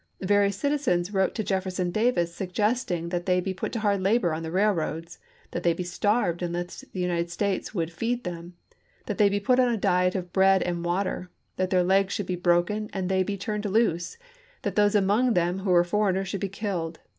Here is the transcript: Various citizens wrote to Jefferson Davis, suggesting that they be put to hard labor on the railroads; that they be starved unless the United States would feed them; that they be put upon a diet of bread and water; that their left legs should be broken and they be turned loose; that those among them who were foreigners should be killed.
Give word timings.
Various 0.23 0.55
citizens 0.57 1.13
wrote 1.13 1.35
to 1.35 1.43
Jefferson 1.43 1.91
Davis, 1.91 2.33
suggesting 2.33 3.09
that 3.09 3.27
they 3.27 3.39
be 3.39 3.53
put 3.53 3.71
to 3.73 3.81
hard 3.81 4.01
labor 4.01 4.33
on 4.33 4.41
the 4.41 4.49
railroads; 4.49 5.19
that 5.51 5.61
they 5.61 5.73
be 5.73 5.83
starved 5.83 6.41
unless 6.41 6.81
the 6.91 6.99
United 6.99 7.29
States 7.29 7.75
would 7.75 7.93
feed 7.93 8.23
them; 8.23 8.55
that 9.05 9.19
they 9.19 9.29
be 9.29 9.39
put 9.39 9.59
upon 9.59 9.71
a 9.71 9.77
diet 9.77 10.15
of 10.15 10.33
bread 10.33 10.63
and 10.63 10.83
water; 10.83 11.29
that 11.57 11.69
their 11.69 11.83
left 11.83 12.01
legs 12.07 12.13
should 12.15 12.25
be 12.25 12.35
broken 12.35 12.89
and 12.93 13.09
they 13.09 13.21
be 13.21 13.37
turned 13.37 13.65
loose; 13.65 14.17
that 14.63 14.75
those 14.75 14.95
among 14.95 15.35
them 15.35 15.59
who 15.59 15.69
were 15.69 15.83
foreigners 15.83 16.27
should 16.27 16.41
be 16.41 16.49
killed. 16.49 16.97